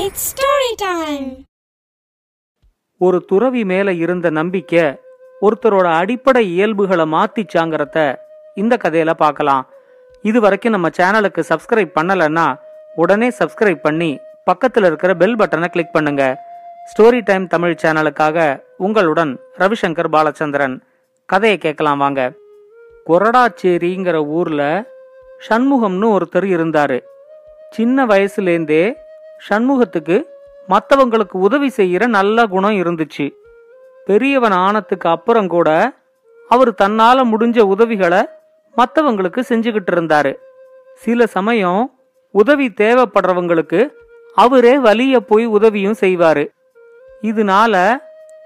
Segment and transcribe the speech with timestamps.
[0.00, 1.28] It's story time
[2.98, 4.82] ஒரு துறவி மேல இருந்த நம்பிக்கை
[5.42, 8.18] ஒருத்தரோட அடிப்படை இயல்புகளை மாத்திச்சாங்கிறத
[8.54, 9.66] இந்த கதையில பார்க்கலாம்.
[10.22, 12.58] இது வரைக்கும் நம்ம சேனலுக்கு சப்ஸ்கிரைப் பண்ணலைன்னா
[12.94, 16.44] உடனே சப்ஸ்கிரைப் பண்ணி பக்கத்தில் இருக்கிற பெல் பட்டனை கிளிக் பண்ணுங்க.
[16.90, 20.80] ஸ்டோரி டைம் தமிழ் சேனலுக்காக உங்களுடன் ரவிசங்கர் பாலச்சந்திரன்.
[21.26, 22.32] கதையை கேட்கலாம் வாங்க.
[23.06, 24.62] கொரடாச்சேரிங்கிற ஊர்ல
[25.48, 27.00] சண்முகம்னு ஒருத்தர் இருந்தாரு.
[27.70, 28.84] சின்ன வயசுலேருந்தே
[29.48, 30.22] சண்முகத்துக்கு
[30.68, 33.26] மற்றவங்களுக்கு உதவி செய்கிற நல்ல குணம் இருந்துச்சு.
[34.04, 35.92] பெரியவன் ஆனத்துக்கு அப்புறம் கூட
[36.48, 38.26] அவர் தன்னால் முடிஞ்ச உதவிகளை
[38.76, 40.34] மற்றவங்களுக்கு செஞ்சுக்கிட்டு இருந்தாரு.
[40.94, 41.98] சில சமயம்
[42.30, 43.88] உதவி தேவைப்படுறவங்களுக்கு
[44.34, 46.44] அவரே வலிய போய் உதவியும் செய்வாரு.
[47.22, 47.98] இதனால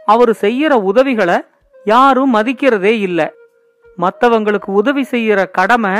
[0.06, 1.40] அவர் செய்யற உதவிகளை
[1.84, 3.28] யாரும் மதிக்கிறதே இல்லை.
[3.98, 5.94] மற்றவங்களுக்கு உதவி செய்யற கடமை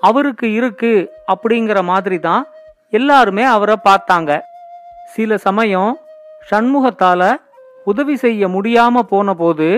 [0.00, 2.46] அவருக்கு இருக்கு அப்படிங்கிற மாதிரி தான்
[2.90, 4.30] எல்லாருமே அவரை பார்த்தாங்க.
[5.14, 5.92] சில சமயம்
[6.50, 7.22] சண்முகத்தால
[7.84, 9.68] உதவி செய்ய முடியாம போன போது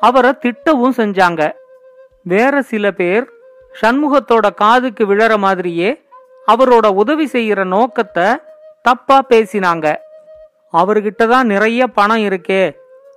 [0.00, 1.42] அவரை திட்டவும் செஞ்சாங்க.
[2.22, 3.24] வேற சில பேர்
[3.80, 5.90] சண்முகத்தோட காதுக்கு விழற மாதிரியே
[6.52, 8.28] அவரோட உதவி செய்யற நோக்கத்தை
[8.82, 9.86] தப்பா பேசினாங்க.
[10.72, 12.64] அவர்கிட்ட தான் நிறைய பணம் இருக்கே.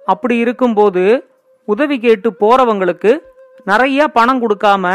[0.05, 1.03] அப்படி இருக்கும்போது
[1.67, 3.11] உதவி கேட்டு போறவங்களுக்கு
[3.65, 4.85] நிறைய பணம் கொடுக்காம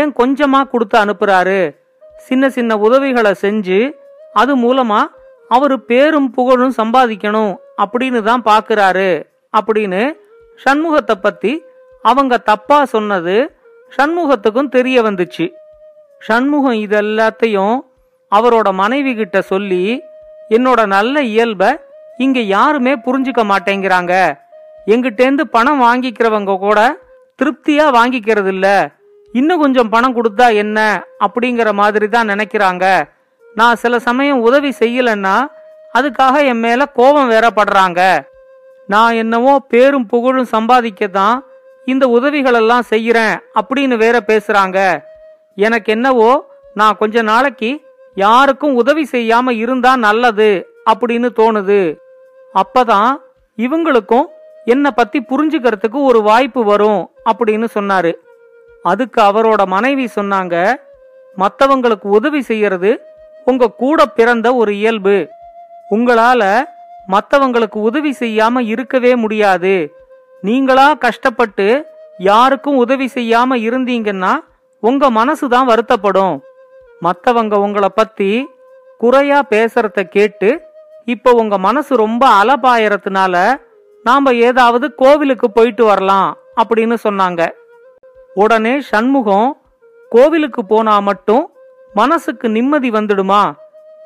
[0.00, 1.60] ஏன் கொஞ்சமா கொடுத்து அனுப்புறாரு?
[2.16, 3.96] சின்ன சின்ன உதவிகளை செஞ்சு
[4.32, 5.06] அது மூலமா
[5.48, 10.12] அவர் பேரும் புகழும் சம்பாதிக்கணும் அப்படின்னு தான் பாக்குறாரு அப்படின்னு
[10.64, 11.64] சண்முகத்தை பத்தி
[12.02, 13.56] அவங்க தப்பா சொன்னது
[13.96, 15.52] சண்முகத்துக்கும் தெரிய வந்துச்சு.
[16.20, 17.76] சண்முகம் இதெல்லாத்தையும்
[18.30, 20.02] அவரோட மனைவி கிட்ட சொல்லி
[20.50, 21.76] என்னோட நல்ல இயல்பை
[22.18, 24.34] இங்க யாருமே புரிஞ்சுக்க மாட்டேங்கிறாங்க.
[24.86, 26.96] எங்கிட்டேந்து பணம் வாங்கிக்கிறவங்க கூட
[27.42, 28.88] திருப்தியா வாங்கிக்கிறது இல்லை
[29.38, 30.78] இன்னும் கொஞ்சம் பணம் கொடுத்தா என்ன
[31.26, 32.84] அப்படிங்கிற மாதிரி தான் நினைக்கிறாங்க.
[33.56, 35.36] நான் சில சமயம் உதவி செய்யலன்னா
[35.98, 38.00] அதுக்காக என் மேல கோபம் வேற படுறாங்க.
[38.92, 41.36] நான் என்னவோ பேரும் புகழும் சம்பாதிக்க தான்
[41.92, 44.78] இந்த உதவிகளெல்லாம் செய்யறேன் அப்படின்னு வேற பேசுறாங்க.
[45.66, 46.30] எனக்கு என்னவோ
[46.80, 47.70] நான் கொஞ்ச நாளைக்கு
[48.16, 50.50] யாருக்கும் உதவி செய்யாம இருந்தா நல்லது
[50.90, 51.82] அப்படின்னு தோணுது.
[52.62, 53.10] அப்பதான்
[53.58, 54.26] இவங்களுக்கும்
[54.74, 58.12] என்னை பத்தி புரிஞ்சுக்கிறதுக்கு ஒரு வாய்ப்பு வரும் அப்படின்னு சொன்னாரு.
[58.90, 60.56] அதுக்கு அவரோட மனைவி சொன்னாங்க
[61.36, 62.90] மற்றவங்களுக்கு உதவி செய்யறது
[63.46, 65.16] உங்க கூட பிறந்த ஒரு இயல்பு.
[65.94, 66.42] உங்களால
[67.14, 69.74] மற்றவங்களுக்கு உதவி செய்யாம இருக்கவே முடியாது.
[70.42, 71.66] நீங்களா கஷ்டப்பட்டு
[72.18, 74.32] யாருக்கும் உதவி செய்யாம இருந்தீங்கன்னா
[74.82, 76.36] உங்க மனசு தான் வருத்தப்படும்.
[77.02, 78.30] மற்றவங்க உங்களை பத்தி
[79.00, 80.50] குறையா பேசுறத கேட்டு
[81.14, 83.34] இப்போ உங்க மனசு ரொம்ப அலபாயறதுனால
[84.04, 86.30] நாம ஏதாவது கோவிலுக்கு போயிட்டு வரலாம்
[86.62, 87.42] அப்படின்னு சொன்னாங்க.
[88.34, 89.56] உடனே சண்முகம்
[90.10, 91.50] கோவிலுக்கு போனா மட்டும்
[91.94, 93.52] மனசுக்கு நிம்மதி வந்துடுமா?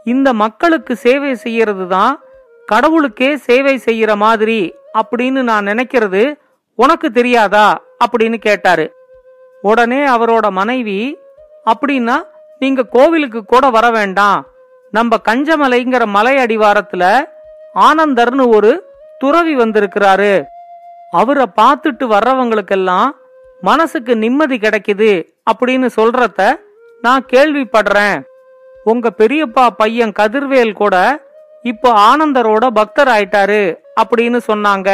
[0.05, 2.21] இந்த மக்களுக்கு சேவை செய்யறது தான்
[2.67, 6.34] கடவுளுக்கே சேவை செய்யற மாதிரி அப்படின்னு நான் நினைக்கிறது
[6.75, 7.81] உனக்கு தெரியாதா?
[8.05, 8.94] அப்படின்னு கேட்டாரு.
[9.62, 11.19] உடனே அவரோட மனைவி
[11.65, 12.22] அப்படின்னா
[12.59, 14.47] நீங்க கோவிலுக்கு கூட வர வேண்டாம்.
[14.91, 17.25] நம்ம கஞ்சமலைங்கிற மலை அடிவாரத்துல
[17.75, 18.84] ஆனந்தர்னு ஒரு
[19.19, 20.44] துறவி வந்திருக்கிறாரு.
[21.11, 23.11] அவரை பார்த்துட்டு வர்றவங்களுக்கெல்லாம்
[23.61, 26.41] மனசுக்கு நிம்மதி கிடைக்குது அப்படின்னு சொல்றத
[27.03, 28.19] நான் கேள்விப்படுறேன்.
[28.85, 31.27] உங்க பெரியப்பா பையன் கதிர்வேல் கூட
[31.63, 33.63] இப்போ ஆனந்தரோட பக்தர் ஆயிட்டாரு
[34.03, 34.91] அப்படின்னு சொன்னாங்க.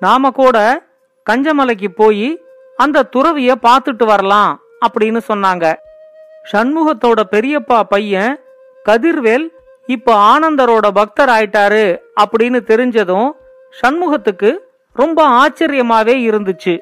[0.00, 0.86] நாம கூட
[1.30, 2.28] கஞ்சமலைக்கு போய்
[2.76, 4.52] அந்த துறவிய பார்த்துட்டு வரலாம்
[4.86, 5.74] அப்படின்னு சொன்னாங்க.
[6.52, 8.40] சண்முகத்தோட பெரியப்பா பையன்
[8.84, 9.46] கதிர்வேல்
[9.86, 13.30] இப்போ ஆனந்தரோட பக்தர் ஆயிட்டாரு அப்படின்னு தெரிஞ்சதும்
[13.82, 14.50] சண்முகத்துக்கு
[14.92, 16.78] ரொம்ப ஆச்சரியமாவே இருந்துச்சு.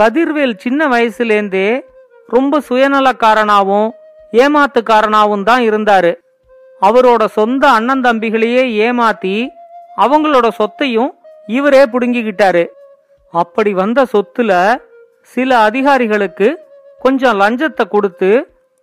[0.00, 1.80] கதிர்வேல் சின்ன வயசுலேருந்தே
[2.26, 3.90] ரொம்ப சுயநலக்காரனாகவும்
[4.32, 6.12] ஏமாத்துக்காரனாகவும் தான் இருந்தாரு.
[6.80, 9.48] அவரோட சொந்த அண்ணன் தம்பிகளையே ஏமாத்தி
[9.96, 11.12] அவங்களோட சொத்தையும்
[11.46, 12.64] இவரே புடுங்கிக்கிட்டாரு.
[13.34, 14.76] அப்படி வந்த சொத்துல
[15.20, 16.48] சில அதிகாரிகளுக்கு
[17.00, 18.30] கொஞ்சம் லஞ்சத்தை கொடுத்து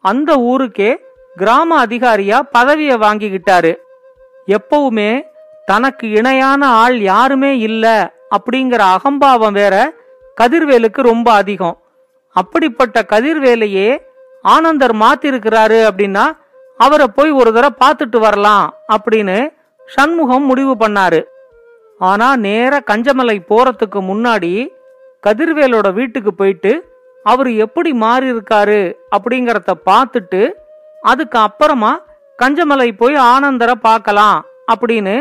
[0.04, 0.92] அந்த ஊருக்கே
[1.36, 3.74] கிராம அதிகாரியா பதவியை வாங்கிக்கிட்டாரு.
[4.48, 5.12] எப்பவுமே
[5.66, 7.86] தனக்கு இணையான ஆள் யாருமே இல்ல
[8.36, 9.76] அப்படிங்கிற அகம்பாவம் வேற
[10.42, 11.78] கதிர்வேலுக்கு ரொம்ப அதிகம்.
[12.36, 13.90] அப்படிப்பட்ட கதிர்வேலையே
[14.46, 16.24] ஆனந்தர் மாத்திருக்கிறாரு அப்படின்னா
[16.80, 18.66] அவரை போய் ஒரு தடவை பார்த்துட்டு வரலாம்
[18.96, 19.38] அப்படின்னு
[19.88, 21.22] சண்முகம் முடிவு பண்ணாரு.
[22.02, 24.54] ஆனா நேர கஞ்சமலை போறதுக்கு முன்னாடி
[25.28, 26.72] கதிர்வேலோட வீட்டுக்கு போயிட்டு
[27.26, 28.82] அவர் எப்படி மாறி இருக்காரு
[29.16, 30.42] அப்படிங்கறத பார்த்துட்டு
[31.02, 31.92] அதுக்கு அப்புறமா
[32.40, 34.40] கஞ்சமலை போய் ஆனந்தரை பார்க்கலாம்
[34.74, 35.16] அப்படின்னு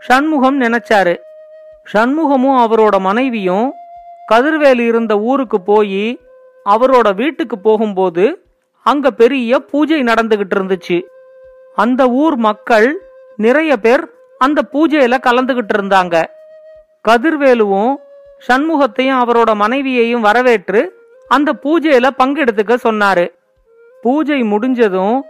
[0.00, 1.14] சண்முகம் நினைச்சாரு.
[1.92, 3.66] சண்முகமும் அவரோட மனைவியும்
[4.32, 6.20] கதிர்வேல் இருந்த ஊருக்கு போய்
[6.66, 8.46] அவரோட வீட்டுக்கு போகும்போது
[8.82, 11.06] அங்க பெரிய பூஜை நடந்துகிட்டு இருந்துச்சு
[11.76, 13.00] அந்த ஊர் மக்கள்
[13.36, 14.08] நிறைய பேர்
[14.38, 16.24] அந்த பூஜையில கலந்துகிட்டு இருந்தாங்க
[17.04, 17.96] கதிர்வேலுவும்
[18.48, 20.94] சண்முகத்தையும் அவரோட மனைவியையும் வரவேற்று
[21.28, 23.32] அந்த பூஜையில பங்கெடுத்துக்க சொன்னாரு.
[24.02, 25.24] பூஜை முடிஞ்சதும்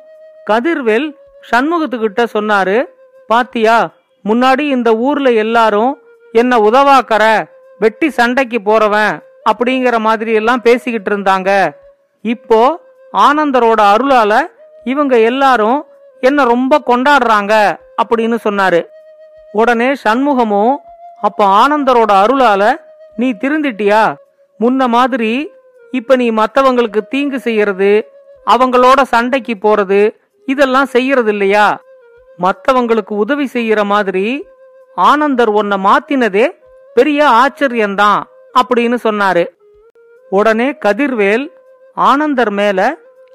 [0.51, 1.17] கதிர்வேல்
[1.51, 2.85] சண்முகத்துக்கிட்ட சொன்னாரு
[3.27, 3.95] பாத்தியா
[4.25, 6.03] முன்னாடி இந்த ஊர்ல எல்லாரும்
[6.33, 7.49] என்ன உதவாக்கற
[7.81, 9.15] வெட்டி சண்டைக்கு போறவன்
[9.51, 11.51] அப்படிங்கிற மாதிரி எல்லாம் பேசிக்கிட்டு இருந்தாங்க.
[12.25, 12.61] இப்போ
[13.27, 14.33] ஆனந்தரோட அருளால
[14.93, 15.79] இவங்க எல்லாரும்
[16.23, 17.55] என்ன ரொம்ப கொண்டாடுறாங்க
[18.01, 18.81] அப்படின்னு சொன்னாரு.
[19.61, 20.75] உடனே சண்முகமும்
[21.27, 22.63] அப்ப ஆனந்தரோட அருளால
[23.21, 24.03] நீ திருந்திட்டியா?
[24.61, 25.33] முன்ன மாதிரி
[25.99, 27.91] இப்ப நீ மத்தவங்களுக்கு தீங்கு செய்யறது
[28.47, 30.01] அவங்களோட சண்டைக்கு போறது
[30.49, 31.67] இதெல்லாம் செய்யறது இல்லையா
[32.39, 34.27] மத்தவங்களுக்கு உதவி செய்யற மாதிரி
[35.09, 36.47] ஆனந்தர் உன்னை மாத்தினதே
[36.97, 38.21] பெரிய ஆச்சரியம்தான்
[38.59, 39.45] அப்படின்னு சொன்னாரு.
[40.31, 41.45] உடனே கதிர்வேல்
[41.95, 42.81] ஆனந்தர் மேல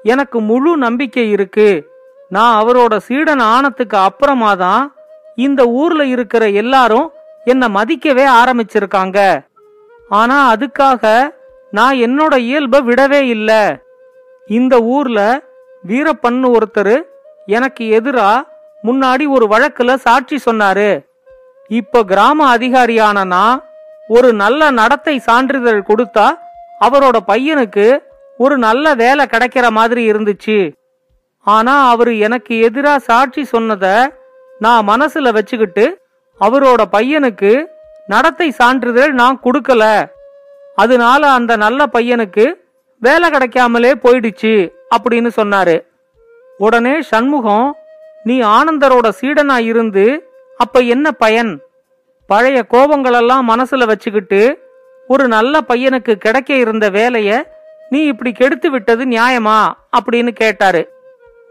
[0.02, 1.68] எனக்கு முழு நம்பிக்கை இருக்கு.
[2.28, 4.82] நான் அவரோட சீடன் ஆனத்துக்கு அப்புறமா தான்
[5.36, 7.08] இந்த ஊர்ல இருக்கிற எல்லாரும்
[7.44, 9.18] என்ன மதிக்கவே ஆரம்பிச்சிருக்காங்க.
[10.08, 11.04] ஆனா அதுக்காக
[11.70, 13.62] நான் என்னோட இயல்பை விடவே இல்லை.
[14.48, 15.20] இந்த ஊர்ல
[15.88, 16.96] வீரப்பன்னு ஒருத்தர்
[17.46, 18.30] எனக்கு எதிரா
[18.84, 20.90] முன்னாடி ஒரு வழக்குல சாட்சி சொன்னாரு.
[21.78, 23.58] இப்ப கிராம அதிகாரியான நான்
[24.08, 26.26] ஒரு நல்ல நடத்தை சான்றிதழ் கொடுத்தா
[26.84, 27.86] அவரோட பையனுக்கு
[28.38, 30.56] ஒரு நல்ல வேலை கிடைக்கிற மாதிரி இருந்துச்சு.
[31.46, 33.86] ஆனா அவரு எனக்கு எதிரா சாட்சி சொன்னத
[34.58, 35.84] நான் மனசுல வச்சுக்கிட்டு
[36.40, 37.52] அவரோட பையனுக்கு
[38.06, 39.84] நடத்தை சான்றிதழ் நான் கொடுக்கல.
[40.76, 42.44] அதனால அந்த நல்ல பையனுக்கு
[43.02, 44.54] வேலை கிடைக்காமலே போயிடுச்சு
[44.94, 45.76] அப்படின்னு சொன்னாரு.
[46.58, 47.68] உடனே சண்முகம்
[48.24, 50.06] நீ ஆனந்தரோட சீடனா இருந்து
[50.62, 51.60] அப்ப என்ன பயன்?
[52.26, 54.40] பழைய கோபங்களெல்லாம் மனசுல வச்சுக்கிட்டு
[55.08, 57.30] ஒரு நல்ல பையனுக்கு கிடைக்க இருந்த வேலைய
[57.90, 59.68] நீ இப்படி கெடுத்து விட்டது நியாயமா?
[59.98, 60.82] அப்படின்னு கேட்டாரு.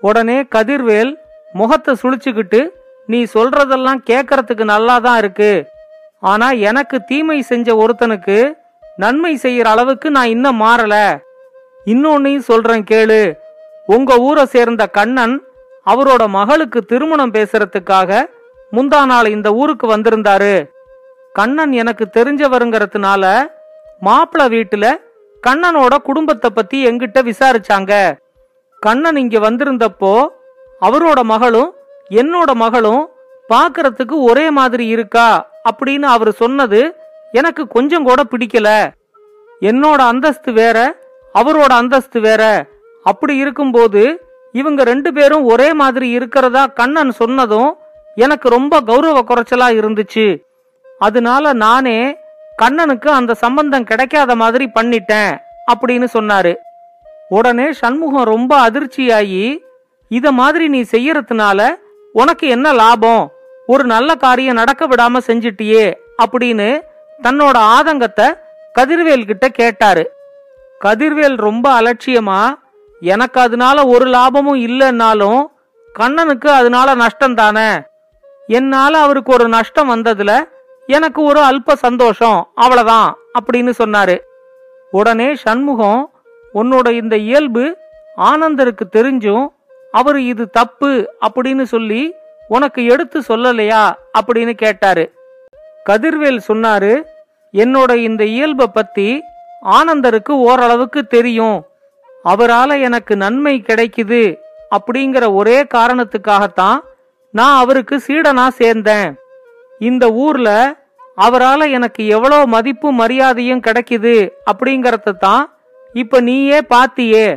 [0.01, 1.15] உடனே கதிர்வேல்
[1.53, 2.67] முகத்தை சுழிச்சுக்கிட்டு
[3.05, 5.65] நீ சொல்றதெல்லாம் கேக்கறதுக்கு நல்லாதான் இருக்கு.
[6.19, 8.53] ஆனா எனக்கு தீமை செஞ்ச ஒருத்தனுக்கு
[8.95, 11.17] நன்மை செய்யற அளவுக்கு நான் இன்னும் மாறல.
[11.85, 13.33] இன்னொன்னையும் சொல்றேன் கேளு.
[13.85, 15.43] உங்க ஊரை சேர்ந்த கண்ணன்
[15.85, 18.25] அவரோட மகளுக்கு திருமணம் பேசுறதுக்காக
[18.75, 20.53] முந்தா நாள் இந்த ஊருக்கு வந்திருந்தாரு.
[21.33, 23.23] கண்ணன் எனக்கு தெரிஞ்சவருங்கிறதுனால
[24.01, 24.85] மாப்பிள வீட்டுல
[25.43, 27.93] கண்ணனோட குடும்பத்தை பத்தி எங்கிட்ட விசாரிச்சாங்க.
[28.81, 30.13] கண்ணன் இங்க வந்திருந்தப்போ
[30.81, 31.69] அவரோட மகளும்
[32.09, 33.03] என்னோட மகளும்
[33.49, 35.27] பார்க்கறதுக்கு ஒரே மாதிரி இருக்கா
[35.69, 36.81] அப்படின்னு அவர் சொன்னது
[37.31, 38.69] எனக்கு கொஞ்சம் கூட பிடிக்கல.
[39.61, 40.77] என்னோட அந்தஸ்து வேற
[41.35, 42.43] அவரோட அந்தஸ்து வேற.
[43.05, 44.01] அப்படி இருக்கும்போது
[44.53, 47.69] இவங்க ரெண்டு பேரும் ஒரே மாதிரி இருக்கிறதா கண்ணன் சொன்னதும்
[48.15, 50.43] எனக்கு ரொம்ப கௌரவ குறைச்சலா இருந்துச்சு.
[50.99, 52.17] அதனால நானே
[52.55, 55.37] கண்ணனுக்கு அந்த சம்பந்தம் கிடைக்காத மாதிரி பண்ணிட்டேன்
[55.73, 56.55] அப்படின்னு சொன்னாரு.
[57.29, 59.57] உடனே சண்முகம் ரொம்ப அதிர்ச்சியாகி
[60.07, 61.69] இத மாதிரி நீ செய்யறதுனால
[62.13, 63.31] உனக்கு என்ன லாபம்?
[63.67, 65.93] ஒரு நல்ல காரியம் நடக்க விடாம செஞ்சிட்டியே
[66.23, 66.81] அப்படின்னு
[67.23, 68.33] தன்னோட ஆதங்கத்தை
[68.79, 70.11] கதிர்வேல் கிட்ட கேட்டாரு.
[70.81, 72.53] கதிர்வேல் ரொம்ப அலட்சியமா
[72.99, 75.43] எனக்கு அதனால ஒரு லாபமும் இல்லைன்னாலும்
[75.93, 77.81] கண்ணனுக்கு அதனால நஷ்டம் தானே
[78.51, 80.43] என்னால அவருக்கு ஒரு நஷ்டம் வந்ததுல
[80.87, 84.17] எனக்கு ஒரு அல்ப சந்தோஷம் அவ்வளவுதான் அப்படின்னு சொன்னாரு.
[84.91, 86.11] உடனே சண்முகம்
[86.53, 87.77] உன்னோட இந்த இயல்பு
[88.17, 89.47] ஆனந்தருக்கு தெரிஞ்சும்
[89.91, 92.13] அவர் இது தப்பு அப்படின்னு சொல்லி
[92.47, 93.91] உனக்கு எடுத்து சொல்லலையா?
[94.19, 95.13] அப்படின்னு கேட்டாரு.
[95.89, 97.03] கதிர்வேல் சொன்னாரு
[97.53, 99.21] என்னோட இந்த இயல்பை பத்தி
[99.65, 101.65] ஆனந்தருக்கு ஓரளவுக்கு தெரியும்.
[102.25, 104.37] அவரால எனக்கு நன்மை கிடைக்குது
[104.75, 106.79] அப்படிங்கிற ஒரே காரணத்துக்காகத்தான்
[107.33, 109.09] நான் அவருக்கு சீடனா சேர்ந்தேன்.
[109.79, 110.49] இந்த ஊர்ல
[111.25, 114.15] அவரால எனக்கு எவ்வளோ மதிப்பு மரியாதையும் கிடைக்குது
[114.51, 115.43] அப்படிங்கறத தான்
[115.95, 117.27] இப்ப நீயே பாத்தியே.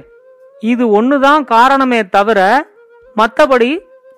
[0.63, 2.41] இது ஒண்ணுதான் காரணமே தவிர
[3.17, 3.71] மத்தபடி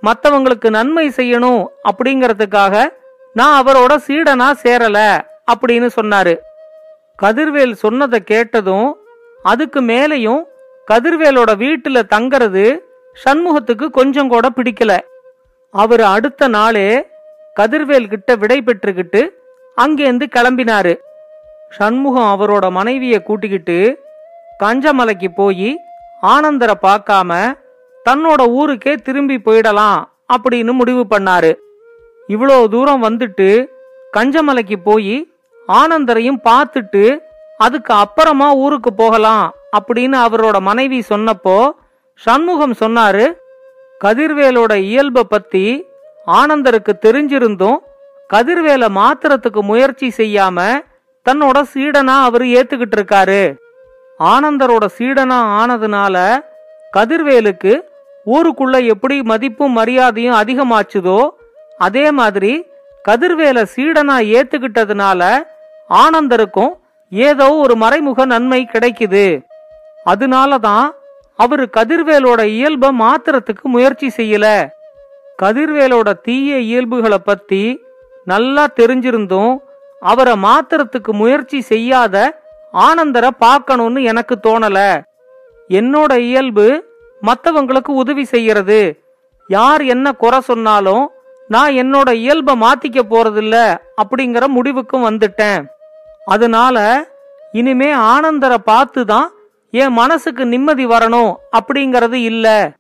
[0.03, 2.75] மத்தவங்களுக்கு நன்மை செய்யணும் அப்படிங்கறதுக்காக
[3.35, 4.99] நான் அவரோட சீடனா சேரல
[5.53, 6.35] அப்படின்னு சொன்னாரு.
[7.23, 8.89] கதிர்வேல் சொன்னதை கேட்டதும்
[9.43, 10.43] அதுக்கு மேலையும்
[10.91, 12.65] கதிர்வேலோட வீட்டுல தங்கறது
[13.17, 14.93] சண்முகத்துக்கு கொஞ்சம் கூட பிடிக்கல.
[15.75, 16.89] அவர் அடுத்த நாளே
[17.61, 19.21] கதிர்வேல் கிட்ட விடை பெற்றுக்கிட்டு
[19.77, 20.95] அங்கேருந்து கிளம்பினாரு.
[21.71, 23.79] சண்முகம் அவரோட மனைவிய கூட்டிக்கிட்டு
[24.63, 25.71] கஞ்சமலைக்கு போய்
[26.23, 27.31] ஆனந்தரை பார்க்காம
[28.07, 30.01] தன்னோட ஊருக்கே திரும்பி போயிடலாம்
[30.35, 31.53] அப்படின்னு முடிவு பண்ணாரு.
[32.29, 33.49] இவ்வளோ தூரம் வந்துட்டு
[34.13, 35.17] கஞ்சமலைக்கு போய்
[35.69, 37.19] ஆனந்தரையும் பார்த்துட்டு
[37.59, 41.71] அதுக்கு அப்புறமா ஊருக்கு போகலாம் அப்படின்னு அவரோட மனைவி சொன்னப்போ
[42.15, 43.25] சண்முகம் சொன்னாரு
[44.05, 45.65] கதிர்வேலோட இயல்பை பத்தி
[46.39, 47.79] ஆனந்தருக்கு தெரிஞ்சிருந்தும்
[48.31, 50.59] கதிர்வேலை மாத்துறதுக்கு முயற்சி செய்யாம
[51.27, 53.43] தன்னோட சீடனா அவர் ஏத்துக்கிட்டு இருக்காரு.
[54.21, 56.17] ஆனந்தரோட சீடனா ஆனதுனால
[56.93, 57.73] கதிர்வேலுக்கு
[58.27, 61.19] ஊருக்குள்ள எப்படி மதிப்பும் மரியாதையும் அதிகமாச்சுதோ
[61.87, 62.53] அதே மாதிரி
[63.05, 65.23] கதிர்வேலை சீடனா ஏத்துக்கிட்டதுனால
[66.03, 66.73] ஆனந்தருக்கும்
[67.13, 69.27] ஏதோ ஒரு மறைமுக நன்மை கிடைக்குது.
[70.05, 70.87] அதனால தான்
[71.37, 74.47] அவரு கதிர்வேலோட இயல்பை மாத்துறதுக்கு முயற்சி செய்யல.
[75.43, 77.63] கதிர்வேலோட தீய இயல்புகளை பத்தி
[78.25, 79.57] நல்லா தெரிஞ்சிருந்தும்
[80.01, 84.79] அவரை மாத்துறதுக்கு முயற்சி செய்யாத ஆனந்தரை பார்க்கணும்னு எனக்கு தோணல.
[85.71, 86.67] என்னோட இயல்பு
[87.23, 88.81] மற்றவங்களுக்கு உதவி செய்யறது.
[89.49, 91.05] யார் என்ன குறை சொன்னாலும்
[91.49, 93.57] நான் என்னோட இயல்பை மாத்திக்க போறதில்ல
[94.03, 95.61] அப்படிங்கிற முடிவுக்கும் வந்துட்டேன்.
[96.25, 96.77] அதனால
[97.53, 99.29] இனிமே ஆனந்தரை பார்த்து தான்
[99.71, 102.73] என் மனசுக்கு நிம்மதி வரணும் அப்படிங்கறது இல்ல.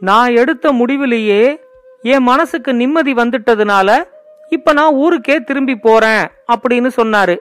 [0.00, 1.60] நான் எடுத்த முடிவிலேயே
[2.02, 4.04] என் மனசுக்கு நிம்மதி வந்துட்டதுனால
[4.50, 7.36] இப்ப நான் ஊருக்கே திரும்பி போறேன் அப்படின்னு சொன்னாரு.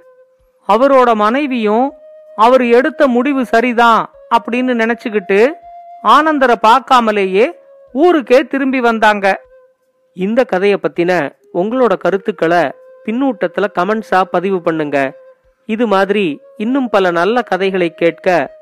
[0.68, 1.94] அவரோட மனைவியும்
[2.36, 5.52] அவர் எடுத்த முடிவு சரிதான் அப்படின்னு நினைச்சுக்கிட்டு
[6.04, 7.52] ஆனந்தரை பார்க்காமலேயே
[7.94, 9.42] ஊருக்கே திரும்பி வந்தாங்க.
[10.14, 12.72] இந்த கதையை பத்தின உங்களோட கருத்துக்களை
[13.06, 15.14] பின்னூட்டத்துல கமெண்ட்ஸா பதிவு பண்ணுங்க.
[15.66, 18.57] இது மாதிரி இன்னும் பல நல்ல கதைகளை கேட்க